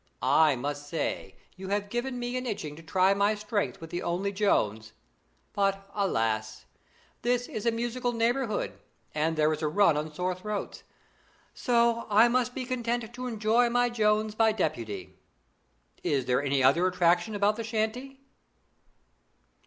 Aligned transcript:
I 0.23 0.55
must 0.55 0.89
say 0.89 1.35
you 1.55 1.67
have 1.67 1.91
given 1.91 2.17
me 2.17 2.35
an 2.35 2.47
itching 2.47 2.75
to 2.75 2.81
try 2.81 3.13
my 3.13 3.35
strength 3.35 3.79
with 3.79 3.91
the 3.91 4.01
only 4.01 4.31
Jones; 4.31 4.93
but, 5.53 5.87
alas! 5.93 6.65
this 7.21 7.45
is 7.45 7.67
a 7.67 7.71
musical 7.71 8.11
neighbourhood, 8.11 8.79
and 9.13 9.35
there 9.37 9.53
is 9.53 9.61
a 9.61 9.67
run 9.67 9.95
on 9.95 10.11
sore 10.11 10.33
throats, 10.33 10.81
so 11.53 12.07
I 12.09 12.29
must 12.29 12.55
be 12.55 12.65
content 12.65 13.13
to 13.13 13.27
enjoy 13.27 13.69
my 13.69 13.91
Jones 13.91 14.33
by 14.33 14.53
deputy. 14.53 15.19
Is 16.01 16.25
there 16.25 16.41
any 16.41 16.63
other 16.63 16.87
attraction 16.87 17.35
about 17.35 17.55
the 17.55 17.63
shanty?" 17.63 18.21